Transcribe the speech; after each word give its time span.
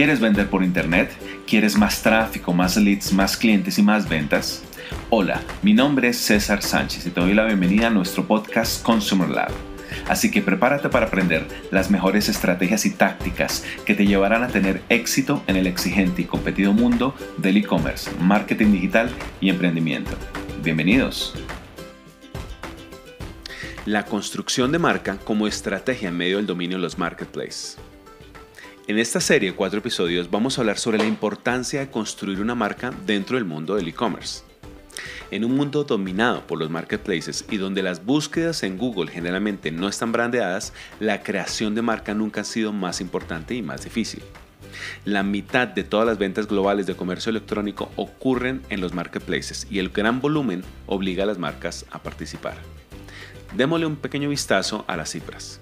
¿Quieres 0.00 0.18
vender 0.18 0.48
por 0.48 0.64
Internet? 0.64 1.10
¿Quieres 1.46 1.76
más 1.76 2.00
tráfico, 2.02 2.54
más 2.54 2.74
leads, 2.78 3.12
más 3.12 3.36
clientes 3.36 3.78
y 3.78 3.82
más 3.82 4.08
ventas? 4.08 4.62
Hola, 5.10 5.42
mi 5.60 5.74
nombre 5.74 6.08
es 6.08 6.16
César 6.16 6.62
Sánchez 6.62 7.06
y 7.06 7.10
te 7.10 7.20
doy 7.20 7.34
la 7.34 7.44
bienvenida 7.44 7.88
a 7.88 7.90
nuestro 7.90 8.26
podcast 8.26 8.82
Consumer 8.82 9.28
Lab. 9.28 9.50
Así 10.08 10.30
que 10.30 10.40
prepárate 10.40 10.88
para 10.88 11.08
aprender 11.08 11.46
las 11.70 11.90
mejores 11.90 12.30
estrategias 12.30 12.86
y 12.86 12.92
tácticas 12.92 13.62
que 13.84 13.94
te 13.94 14.06
llevarán 14.06 14.42
a 14.42 14.48
tener 14.48 14.80
éxito 14.88 15.44
en 15.46 15.56
el 15.56 15.66
exigente 15.66 16.22
y 16.22 16.24
competido 16.24 16.72
mundo 16.72 17.14
del 17.36 17.58
e-commerce, 17.58 18.10
marketing 18.22 18.72
digital 18.72 19.10
y 19.42 19.50
emprendimiento. 19.50 20.12
Bienvenidos. 20.64 21.34
La 23.84 24.06
construcción 24.06 24.72
de 24.72 24.78
marca 24.78 25.18
como 25.18 25.46
estrategia 25.46 26.08
en 26.08 26.16
medio 26.16 26.38
del 26.38 26.46
dominio 26.46 26.78
de 26.78 26.84
los 26.84 26.96
marketplaces. 26.96 27.76
En 28.90 28.98
esta 28.98 29.20
serie 29.20 29.52
de 29.52 29.56
cuatro 29.56 29.78
episodios 29.78 30.32
vamos 30.32 30.58
a 30.58 30.62
hablar 30.62 30.76
sobre 30.76 30.98
la 30.98 31.04
importancia 31.04 31.78
de 31.78 31.92
construir 31.92 32.40
una 32.40 32.56
marca 32.56 32.92
dentro 33.06 33.36
del 33.36 33.44
mundo 33.44 33.76
del 33.76 33.86
e-commerce. 33.86 34.42
En 35.30 35.44
un 35.44 35.54
mundo 35.54 35.84
dominado 35.84 36.44
por 36.44 36.58
los 36.58 36.70
marketplaces 36.70 37.44
y 37.48 37.58
donde 37.58 37.84
las 37.84 38.04
búsquedas 38.04 38.64
en 38.64 38.78
Google 38.78 39.08
generalmente 39.08 39.70
no 39.70 39.86
están 39.86 40.10
brandeadas, 40.10 40.72
la 40.98 41.22
creación 41.22 41.76
de 41.76 41.82
marca 41.82 42.14
nunca 42.14 42.40
ha 42.40 42.44
sido 42.44 42.72
más 42.72 43.00
importante 43.00 43.54
y 43.54 43.62
más 43.62 43.84
difícil. 43.84 44.24
La 45.04 45.22
mitad 45.22 45.68
de 45.68 45.84
todas 45.84 46.08
las 46.08 46.18
ventas 46.18 46.48
globales 46.48 46.86
de 46.86 46.96
comercio 46.96 47.30
electrónico 47.30 47.92
ocurren 47.94 48.60
en 48.70 48.80
los 48.80 48.92
marketplaces 48.92 49.68
y 49.70 49.78
el 49.78 49.90
gran 49.90 50.20
volumen 50.20 50.64
obliga 50.86 51.22
a 51.22 51.26
las 51.28 51.38
marcas 51.38 51.86
a 51.92 52.02
participar. 52.02 52.56
Démosle 53.56 53.86
un 53.86 53.94
pequeño 53.94 54.28
vistazo 54.28 54.84
a 54.88 54.96
las 54.96 55.10
cifras. 55.12 55.60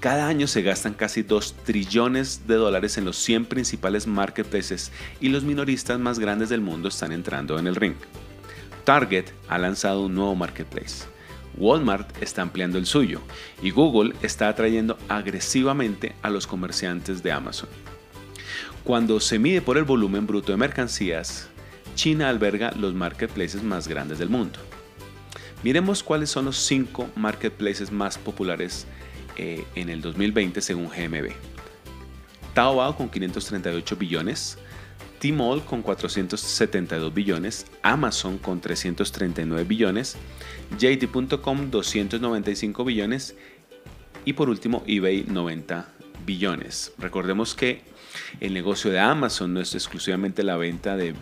Cada 0.00 0.28
año 0.28 0.46
se 0.46 0.62
gastan 0.62 0.94
casi 0.94 1.22
2 1.22 1.56
trillones 1.64 2.46
de 2.46 2.54
dólares 2.54 2.96
en 2.96 3.04
los 3.04 3.18
100 3.18 3.44
principales 3.44 4.06
marketplaces 4.06 4.92
y 5.20 5.28
los 5.28 5.44
minoristas 5.44 5.98
más 5.98 6.18
grandes 6.18 6.48
del 6.48 6.62
mundo 6.62 6.88
están 6.88 7.12
entrando 7.12 7.58
en 7.58 7.66
el 7.66 7.76
ring. 7.76 7.96
Target 8.84 9.26
ha 9.46 9.58
lanzado 9.58 10.06
un 10.06 10.14
nuevo 10.14 10.34
marketplace. 10.34 11.04
Walmart 11.58 12.22
está 12.22 12.40
ampliando 12.40 12.78
el 12.78 12.86
suyo 12.86 13.20
y 13.62 13.72
Google 13.72 14.14
está 14.22 14.48
atrayendo 14.48 14.96
agresivamente 15.10 16.14
a 16.22 16.30
los 16.30 16.46
comerciantes 16.46 17.22
de 17.22 17.32
Amazon. 17.32 17.68
Cuando 18.84 19.20
se 19.20 19.38
mide 19.38 19.60
por 19.60 19.76
el 19.76 19.84
volumen 19.84 20.26
bruto 20.26 20.50
de 20.50 20.56
mercancías, 20.56 21.48
China 21.94 22.30
alberga 22.30 22.72
los 22.72 22.94
marketplaces 22.94 23.62
más 23.62 23.86
grandes 23.86 24.18
del 24.18 24.30
mundo. 24.30 24.60
Miremos 25.62 26.02
cuáles 26.02 26.30
son 26.30 26.46
los 26.46 26.56
5 26.56 27.10
marketplaces 27.16 27.92
más 27.92 28.16
populares 28.16 28.86
eh, 29.42 29.64
en 29.74 29.88
el 29.88 30.02
2020 30.02 30.60
según 30.60 30.88
GMB. 30.88 31.30
Taobao 32.52 32.94
con 32.94 33.08
538 33.08 33.96
billones, 33.96 34.58
Tmall 35.18 35.64
con 35.64 35.80
472 35.80 37.14
billones, 37.14 37.66
Amazon 37.82 38.36
con 38.36 38.60
339 38.60 39.64
billones, 39.64 40.18
JD.com 40.78 41.70
295 41.70 42.84
billones 42.84 43.34
y 44.26 44.34
por 44.34 44.50
último 44.50 44.82
eBay 44.86 45.24
90 45.26 45.99
Recordemos 46.98 47.54
que 47.54 47.82
el 48.40 48.54
negocio 48.54 48.90
de 48.90 49.00
Amazon 49.00 49.52
no 49.52 49.60
es 49.60 49.74
exclusivamente 49.74 50.42
la 50.42 50.56
venta 50.56 50.96
de, 50.96 51.14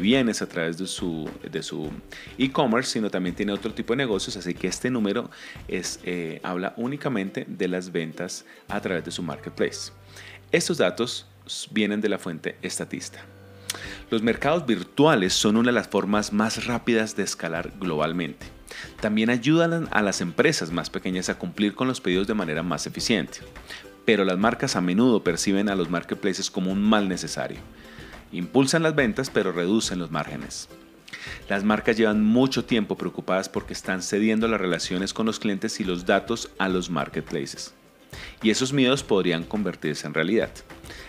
bienes 0.00 0.42
a 0.42 0.48
través 0.48 0.76
de 0.76 0.86
su 0.86 1.90
e-commerce, 2.36 2.92
sino 2.92 3.10
también 3.10 3.34
tiene 3.34 3.52
otro 3.52 3.72
tipo 3.72 3.94
de 3.94 3.98
negocios, 3.98 4.36
así 4.36 4.54
que 4.54 4.66
este 4.68 4.90
número 4.90 5.30
eh, 5.68 6.40
habla 6.42 6.74
únicamente 6.76 7.46
de 7.48 7.68
las 7.68 7.90
ventas 7.90 8.44
a 8.68 8.80
través 8.80 9.04
de 9.04 9.10
su 9.10 9.22
marketplace. 9.22 9.92
Estos 10.52 10.78
datos 10.78 11.26
vienen 11.70 12.00
de 12.00 12.08
la 12.08 12.18
fuente 12.18 12.56
estatista. 12.62 13.24
Los 14.10 14.22
mercados 14.22 14.66
virtuales 14.66 15.34
son 15.34 15.56
una 15.56 15.68
de 15.68 15.74
las 15.74 15.88
formas 15.88 16.32
más 16.32 16.66
rápidas 16.66 17.16
de 17.16 17.22
escalar 17.22 17.72
globalmente. 17.78 18.46
También 19.00 19.30
ayudan 19.30 19.88
a 19.90 20.02
las 20.02 20.20
empresas 20.20 20.70
más 20.70 20.90
pequeñas 20.90 21.28
a 21.28 21.38
cumplir 21.38 21.74
con 21.74 21.88
los 21.88 22.00
pedidos 22.00 22.26
de 22.26 22.34
manera 22.34 22.62
más 22.62 22.86
eficiente 22.86 23.40
pero 24.08 24.24
las 24.24 24.38
marcas 24.38 24.74
a 24.74 24.80
menudo 24.80 25.22
perciben 25.22 25.68
a 25.68 25.74
los 25.74 25.90
marketplaces 25.90 26.50
como 26.50 26.72
un 26.72 26.80
mal 26.80 27.10
necesario. 27.10 27.58
Impulsan 28.32 28.82
las 28.82 28.94
ventas, 28.94 29.28
pero 29.28 29.52
reducen 29.52 29.98
los 29.98 30.10
márgenes. 30.10 30.70
Las 31.46 31.62
marcas 31.62 31.98
llevan 31.98 32.24
mucho 32.24 32.64
tiempo 32.64 32.96
preocupadas 32.96 33.50
porque 33.50 33.74
están 33.74 34.00
cediendo 34.00 34.48
las 34.48 34.62
relaciones 34.62 35.12
con 35.12 35.26
los 35.26 35.38
clientes 35.38 35.78
y 35.80 35.84
los 35.84 36.06
datos 36.06 36.50
a 36.56 36.70
los 36.70 36.88
marketplaces. 36.88 37.74
Y 38.42 38.48
esos 38.48 38.72
miedos 38.72 39.02
podrían 39.02 39.44
convertirse 39.44 40.06
en 40.06 40.14
realidad. 40.14 40.52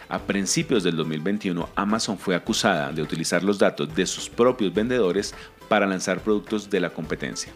A 0.09 0.19
principios 0.19 0.83
del 0.83 0.97
2021, 0.97 1.69
Amazon 1.75 2.17
fue 2.17 2.35
acusada 2.35 2.91
de 2.91 3.01
utilizar 3.01 3.45
los 3.45 3.59
datos 3.59 3.95
de 3.95 4.05
sus 4.07 4.27
propios 4.27 4.73
vendedores 4.73 5.33
para 5.69 5.87
lanzar 5.87 6.19
productos 6.19 6.69
de 6.69 6.81
la 6.81 6.89
competencia. 6.89 7.53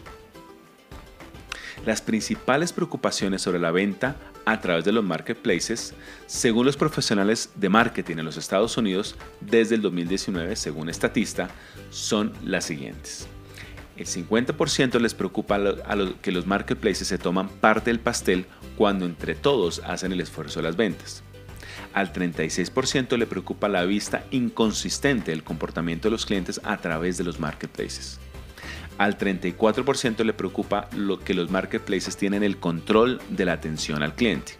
Las 1.86 2.00
principales 2.00 2.72
preocupaciones 2.72 3.42
sobre 3.42 3.58
la 3.58 3.70
venta 3.70 4.16
a 4.46 4.60
través 4.60 4.86
de 4.86 4.92
los 4.92 5.04
marketplaces, 5.04 5.92
según 6.26 6.64
los 6.64 6.78
profesionales 6.78 7.50
de 7.56 7.68
marketing 7.68 8.16
en 8.16 8.24
los 8.24 8.38
Estados 8.38 8.78
Unidos, 8.78 9.16
desde 9.42 9.74
el 9.74 9.82
2019, 9.82 10.56
según 10.56 10.88
Estatista, 10.88 11.50
son 11.90 12.32
las 12.42 12.64
siguientes. 12.64 13.28
El 13.98 14.06
50% 14.06 14.98
les 14.98 15.12
preocupa 15.12 15.56
a 15.56 15.96
que 16.22 16.32
los 16.32 16.46
marketplaces 16.46 17.06
se 17.06 17.18
toman 17.18 17.48
parte 17.48 17.90
del 17.90 18.00
pastel 18.00 18.46
cuando 18.76 19.04
entre 19.04 19.34
todos 19.34 19.82
hacen 19.84 20.10
el 20.10 20.22
esfuerzo 20.22 20.60
de 20.60 20.64
las 20.64 20.76
ventas. 20.76 21.22
Al 21.92 22.12
36% 22.12 23.18
le 23.18 23.26
preocupa 23.26 23.68
la 23.68 23.84
vista 23.84 24.24
inconsistente 24.30 25.32
del 25.32 25.44
comportamiento 25.44 26.08
de 26.08 26.12
los 26.12 26.24
clientes 26.24 26.60
a 26.64 26.78
través 26.78 27.18
de 27.18 27.24
los 27.24 27.38
marketplaces. 27.38 28.18
Al 28.98 29.18
34% 29.18 30.24
le 30.24 30.32
preocupa 30.32 30.88
lo 30.96 31.18
que 31.18 31.34
los 31.34 31.50
marketplaces 31.50 32.16
tienen 32.16 32.42
el 32.42 32.58
control 32.58 33.20
de 33.28 33.44
la 33.44 33.54
atención 33.54 34.02
al 34.02 34.14
cliente. 34.14 34.54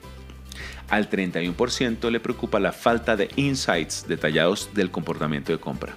Al 0.88 1.08
31% 1.08 2.10
le 2.10 2.20
preocupa 2.20 2.60
la 2.60 2.72
falta 2.72 3.16
de 3.16 3.30
insights 3.36 4.06
detallados 4.06 4.70
del 4.74 4.90
comportamiento 4.90 5.52
de 5.52 5.58
compra. 5.58 5.94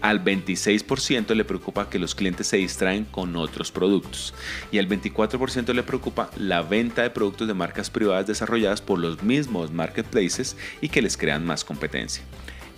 Al 0.00 0.22
26% 0.22 1.34
le 1.34 1.44
preocupa 1.44 1.88
que 1.88 1.98
los 1.98 2.14
clientes 2.14 2.46
se 2.46 2.58
distraen 2.58 3.04
con 3.04 3.34
otros 3.36 3.72
productos. 3.72 4.34
Y 4.70 4.78
al 4.78 4.88
24% 4.88 5.72
le 5.72 5.82
preocupa 5.82 6.30
la 6.36 6.62
venta 6.62 7.02
de 7.02 7.10
productos 7.10 7.48
de 7.48 7.54
marcas 7.54 7.90
privadas 7.90 8.26
desarrolladas 8.26 8.80
por 8.80 8.98
los 8.98 9.22
mismos 9.22 9.72
marketplaces 9.72 10.56
y 10.80 10.88
que 10.88 11.02
les 11.02 11.16
crean 11.16 11.44
más 11.44 11.64
competencia. 11.64 12.22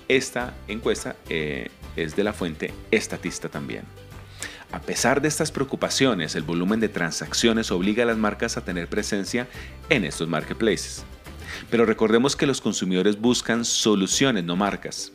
Esta 0.09 0.55
encuesta 0.67 1.17
eh, 1.29 1.69
es 1.97 2.17
de 2.17 2.25
la 2.25 2.33
fuente 2.33 2.73
estatista 2.91 3.49
también. 3.49 3.85
A 4.73 4.79
pesar 4.81 5.21
de 5.21 5.27
estas 5.27 5.51
preocupaciones, 5.51 6.37
el 6.37 6.45
volumen 6.45 6.79
de 6.79 6.89
transacciones 6.89 7.73
obliga 7.73 8.05
a 8.05 8.07
las 8.07 8.19
marcas 8.19 8.57
a 8.57 8.65
tener 8.65 8.87
presencia 8.89 9.49
en 9.89 10.05
estos 10.05 10.29
marketplaces. 10.29 11.05
Pero 11.71 11.85
recordemos 11.85 12.37
que 12.37 12.47
los 12.47 12.61
consumidores 12.61 13.21
buscan 13.21 13.65
soluciones, 13.65 14.45
no 14.45 14.55
marcas. 14.55 15.13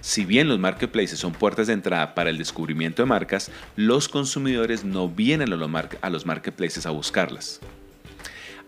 Si 0.00 0.24
bien 0.24 0.48
los 0.48 0.58
marketplaces 0.58 1.20
son 1.20 1.32
puertas 1.32 1.68
de 1.68 1.74
entrada 1.74 2.14
para 2.14 2.30
el 2.30 2.38
descubrimiento 2.38 3.02
de 3.02 3.06
marcas, 3.06 3.52
los 3.76 4.08
consumidores 4.08 4.84
no 4.84 5.08
vienen 5.08 5.52
a 5.52 6.10
los 6.10 6.26
marketplaces 6.26 6.86
a 6.86 6.90
buscarlas. 6.90 7.60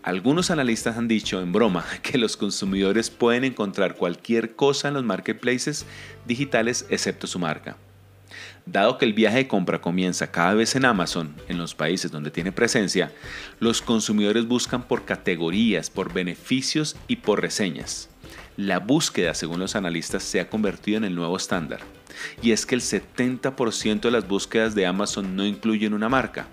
Algunos 0.03 0.49
analistas 0.49 0.97
han 0.97 1.09
dicho 1.09 1.41
en 1.41 1.51
broma 1.51 1.85
que 2.01 2.17
los 2.17 2.37
consumidores 2.37 3.09
pueden 3.09 3.43
encontrar 3.43 3.95
cualquier 3.95 4.55
cosa 4.55 4.87
en 4.87 4.93
los 4.93 5.03
marketplaces 5.03 5.85
digitales 6.25 6.85
excepto 6.89 7.27
su 7.27 7.39
marca. 7.39 7.75
Dado 8.65 8.97
que 8.97 9.05
el 9.05 9.13
viaje 9.13 9.37
de 9.37 9.47
compra 9.47 9.81
comienza 9.81 10.31
cada 10.31 10.53
vez 10.53 10.75
en 10.75 10.85
Amazon, 10.85 11.35
en 11.47 11.57
los 11.57 11.75
países 11.75 12.11
donde 12.11 12.31
tiene 12.31 12.51
presencia, 12.51 13.11
los 13.59 13.81
consumidores 13.81 14.47
buscan 14.47 14.83
por 14.83 15.05
categorías, 15.05 15.89
por 15.89 16.13
beneficios 16.13 16.95
y 17.07 17.17
por 17.17 17.41
reseñas. 17.41 18.09
La 18.57 18.79
búsqueda, 18.79 19.33
según 19.33 19.59
los 19.59 19.75
analistas, 19.75 20.21
se 20.23 20.39
ha 20.39 20.49
convertido 20.49 20.97
en 20.97 21.05
el 21.05 21.15
nuevo 21.15 21.37
estándar. 21.37 21.79
Y 22.41 22.51
es 22.51 22.65
que 22.65 22.75
el 22.75 22.81
70% 22.81 24.01
de 24.01 24.11
las 24.11 24.27
búsquedas 24.27 24.75
de 24.75 24.85
Amazon 24.85 25.35
no 25.35 25.45
incluyen 25.45 25.93
una 25.93 26.09
marca. 26.09 26.47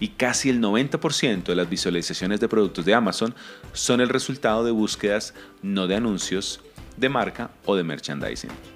Y 0.00 0.08
casi 0.08 0.50
el 0.50 0.60
90% 0.60 1.44
de 1.44 1.56
las 1.56 1.68
visualizaciones 1.68 2.40
de 2.40 2.48
productos 2.48 2.84
de 2.84 2.94
Amazon 2.94 3.34
son 3.72 4.00
el 4.00 4.08
resultado 4.08 4.64
de 4.64 4.70
búsquedas 4.70 5.34
no 5.62 5.86
de 5.86 5.96
anuncios, 5.96 6.60
de 6.96 7.08
marca 7.08 7.50
o 7.64 7.76
de 7.76 7.84
merchandising. 7.84 8.75